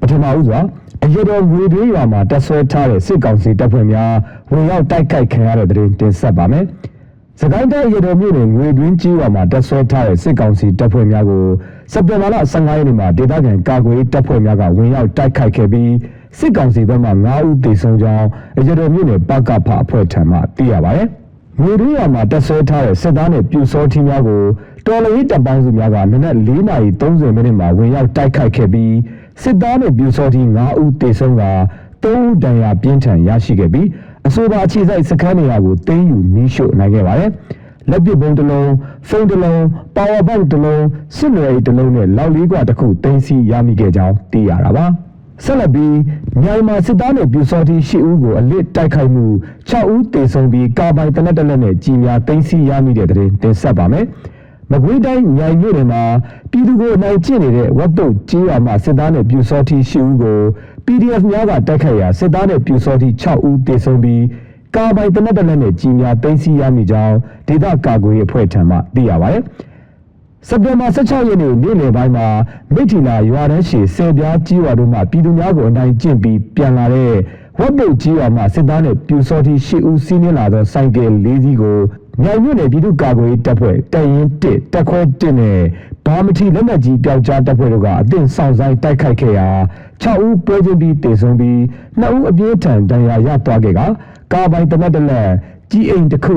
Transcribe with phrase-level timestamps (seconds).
[0.00, 0.60] ပထမဦးစွာ
[1.04, 4.12] အရတော်ငွေတွေးရွာမှာတက်ဆွဲထားတဲ့စစ်ကောင်စီတပ်ဖွဲ့များ
[4.52, 6.64] ဝင်ရောက်တိုက်ခိုက်ခံရတဲ့တဲ့တင်တင်ဆက်ပါမယ်။
[7.40, 11.44] စကိုင်းတိုင်းအရတော်မြို့နယ်ငွေတွင်းကြီးရွာမှာတက်ဆွဲထားတဲ့စစ်ကောင်စီတပ်ဖွဲ့များကို
[11.92, 15.90] စက်တင်ဘာလ15ရက်နေ့မှာဒေသခံကာကွယ်ရေးတပ်ဖွဲ့များကဝင်ရောက်တိုက်ခိုက်ခဲ့ပြီး
[16.38, 18.26] စစ်ကောင်စီဘက်မှ9ဦးသေဆုံးကြောင်း
[18.58, 21.08] အရတော်မြို့နယ်ပကဖအဖွဲ့ထံမှသိရပါတယ်။
[21.60, 24.42] ငွေတွင်းရွာမှာတက်ဆွဲထားတဲ့စစ်သားနဲ့ပြူစောထီးများကို
[24.86, 28.92] တော်လှန်ရေးတပ်ပေါင်းစုများကနနက်4:30မိနစ်မှာဝင်ရောက်တိုက်ခိုက်ခဲ့ပြီး
[29.42, 31.44] စစ်သားနဲ့ပြူစောတိ9ဦးသေဆုံးက
[32.02, 33.86] 3ဦးဒဏ်ရာပြင်းထန်ရရှိခဲ့ပြီး
[34.26, 37.30] အဆိုပါအခြေစိုက်စခန်းနေရာကိုတင်းယူမီးရှို့နိုင်ခဲ့ပါတယ်။
[37.90, 38.66] လက်ပစ်ဘုံတစ်လုံး၊
[39.08, 39.58] ဖုန်းတစ်လုံး၊
[39.96, 40.80] ပါဝါဘန့်တစ်လုံး၊
[41.16, 44.86] စစ်နွယ်တစ်လုံးနဲ့လောက်လေးကွာတစ်ခုတင်းစီရမိခဲ့ကြောင်းသိရတာပါ။
[45.44, 45.96] ဆက်လက်ပြီး
[46.42, 49.26] မြန်မာစစ်သားနဲ့ပြူစောတိ10ဦးကိုအလစ်တိုက်ခိုက်မှု
[49.70, 54.04] 6ဦးသေဆုံးပြီးကာပိုင်တနက်တလက်နဲ့ကြီးများတင်းစီရမိတဲ့တဲ့တင်ဆက်ပါမယ်။
[54.72, 56.02] မကွေးတိုင်းညိုင်မြို့နယ်မှာ
[56.50, 60.38] ပြည်သူကိုအနိုင်ကျင့်နေတဲ့ဝတ်တုတ်ကြီးရွာမှာစစ်သားနဲ့ပြူစောတိ10ဦးကို
[60.86, 64.22] PDF များကတိုက်ခိုက်ရာစစ်သားနဲ့ပြူစောတိ6ဦးသေဆုံးပြီး
[64.76, 67.16] ကာပိုင်တနက်တလက်နဲ့ကြီးများတင်စီရမိကြောင်း
[67.48, 69.42] ဒေသကာကွယ်ရေးအဖွဲ့ထံမှသိရပါတယ်။
[70.48, 72.26] စက်တင်ဘာ16ရက်နေ့နေ့လယ်ပိုင်းမှာ
[72.74, 77.12] မိထီလာရွာတန်းရှိဆယ်ပြားကြီးရွာတို့မှပြည်သူများကိုအနိုင်ကျင့်ပြီးပြန်လာတဲ့
[77.58, 81.78] ဝတ်ပုတ်ကြီးရွာမှစစ်သားနဲ့ပြူစောတိ10ဦးစီးနင်းလာသောစိုက်ကယ်၄စီးကို
[82.20, 85.58] ညောင်မြို့နယ်ပြည်သူ့ကာကွယ်ရေးတပ်ဖွဲ့တရင်1တက်ခွဲ1နဲ့
[86.06, 89.48] ဘာမထီလက်နက်ကြီးပျောက်ကြားတပ်ဖွဲ့တို့ကအသင့်ဆောင်ဆိုင်တိုက်ခိုက်ခဲ့ရာ
[90.02, 91.58] 6ဦးပွဲချင်းပြီးတေဆုံးပြီး
[92.00, 93.80] 2ဦးအပြင်းထန်ဒဏ်ရာရသွားခဲ့က
[94.32, 95.28] ကာပိုင်တနက်တလက်
[95.70, 96.36] ကြီးအိမ်တစ်ခု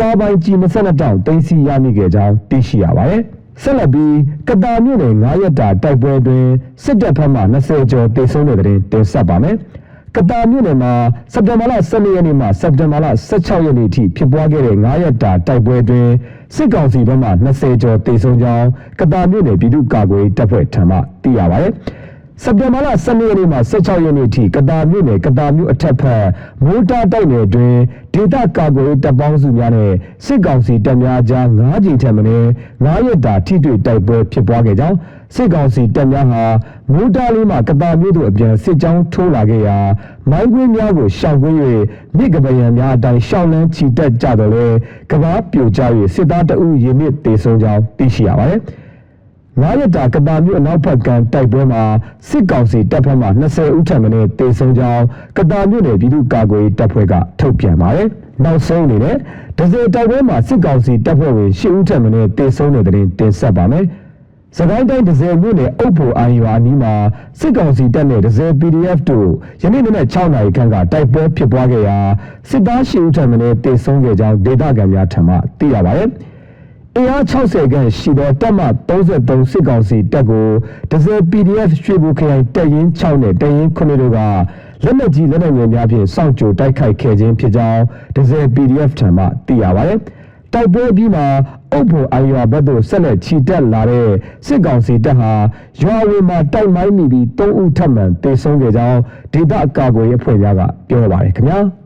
[0.00, 3.22] ကာပိုင်ကြီး22တောင်တင်စီရမိခဲ့ကြောင်းသိရှိရပါတယ်
[3.62, 4.14] ဆက်လက်ပြီး
[4.48, 6.44] ကတာမြို့နယ်9ရက်တာတိုက်ပွဲတွင်
[6.82, 9.56] စစ်တပ်ဘက်မှ20ကျော်တေဆုံးတဲ့တဲ့တင်ဆက်ပါမယ်။
[10.16, 10.92] ကတာမြို့နယ်မှာ
[11.32, 16.08] စက်တင်ဘာလ12ရက်နေ့မှစက်တင်ဘာလ16ရက်နေ့ထိဖြစ်ပွားခဲ့တဲ့9ရက်တာတိုက်ပွဲတွင်
[16.54, 18.66] စစ်ကောင်စီဘက်မှ20ကျော်တေဆုံးကြောင်း
[19.00, 21.72] ကတာမြို့နယ်ပြည်သူ့ကာကွယ်ရေးတပ်ဖွဲ့ထံမှသိရပါတယ်။
[22.42, 26.24] စက်တင်ဘာလ12ရက်နေ့မှ16ရက်နေ့ထိကတာမြို့နယ်ကတာမြို့အထက်ဖက်
[26.64, 27.74] မိုးတာတိုက်နယ်တွင်
[28.12, 29.92] ဒေသကာကွယ်ရေးတပ်ပေါင်းစုများနဲ့
[30.24, 32.46] စစ်ကောင်စီတပ်များကြား9ကြိမ်ထက်မနည်း
[32.84, 34.96] 9ရက်တာထိတွေ့တိုက်ပွဲဖြစ်ပွားခဲ့ကြောင်း
[35.34, 36.44] စစ်ကောင်စီတပ်များဟာ
[36.92, 39.78] မိုးတာလေးမှကတာမြို့သို့အပြန်စစ်ကြောင်းထိုးလာခဲ့ရာ
[40.30, 41.56] မိုင်းကွင်းများကိုရှောင်ကွင်း၍
[42.16, 44.66] မြစ်ကပယံများအတိုင်းရှောင်းလန်းချီတက်ကြတော်လဲ
[45.10, 45.80] ကဘာပြိုကျ၍
[46.14, 48.60] စစ်သားတအုပ်ရင်းမြစ်တေဆုံးကြောင်းသိရှိရပါတယ်။
[49.62, 51.82] 9ရက်တာကတာမြို့အနောက်ဘက်ကတိုက်ပွဲမှာ
[52.28, 54.08] စစ်ကောင်စီတပ်ဖက်မှ20ဦးထပ်မံ
[54.38, 55.04] တေဆုံးကြောင်း
[55.36, 58.08] ကတာမြို့နယ်ပြည်သူ့ကာကွယ်ရေးတပ်ဖွဲ့ကထုတ်ပြန်ပါတယ်။
[58.44, 59.16] နောက်ဆုံးအနေနဲ့
[59.58, 62.08] ဒဇယ်တိုက်ပွဲမှာစစ်ကောင်စီတပ်ဖွဲ့ဝင်10ဦးထပ်မံ
[62.38, 63.84] တေဆုံးတဲ့တဲ့တင်ဆက်ပါမယ်။
[64.56, 66.94] စကိုင်းတိုင်းဒဇယ်မြို့နယ်အုပ်ဖို့အာရွာနီးမှာ
[67.40, 69.28] စစ်ကောင်စီတပ်နဲ့ဒဇယ် PDF တို့
[69.62, 71.98] ယနေ့နေ့နဲ့6နာရီခန့်ကတိုက်ပွဲဖြစ်ပွားခဲ့ရာ
[72.48, 76.10] စစ်သား10ဦးထပ်မံတေဆုံးခဲ့ကြောင်းဒေသခံများထံမှသိရပါတယ်။
[76.98, 80.48] အင်အား60ခန့်ရှိသောတပ်မ33စစ်ကောင်စီတပ်ကို
[80.90, 84.18] ဒဇယ် PDF ရွှေဘူခရိုင်တပ်ရင်း6နဲ့တပ်ရင်း9တို့က
[84.84, 87.82] လက်နက်ကြီးလက်နက်ငယ်များဖြင့်စောင့်ကြိုတိုက်ခိုက်ခဲ့ခြင်းဖြစ်ကြောင်း
[88.16, 89.98] ဒဇယ် PDF ထံမှသိရပါတယ်။
[90.52, 91.26] တိုက်ပွဲပြီးမှာ
[91.72, 94.08] အုပ်ဖို့အာရွာဘက်သို့ဆက်လက်ချီတက်လာတဲ့
[94.46, 95.32] စစ်ကောင်စီတပ်ဟာ
[95.80, 98.98] ရွာဝင်မှာတိုက်မိုင်းမိပြီး3ဦးထပ်မံတေဆုံးခဲ့ကြောင်း
[99.32, 101.60] ဒေသအကာအကွယ်ရေးအဖွဲ့များကပြောပါတယ်ခင်ဗျာ။